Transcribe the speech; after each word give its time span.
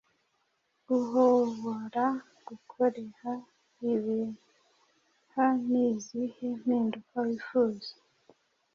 uhobora 0.97 2.05
gukoreha 2.47 3.31
ibihya 3.93 5.47
Ni 5.69 5.83
izihe 5.93 6.47
mpinduka 6.61 7.15
wifuza 7.27 7.91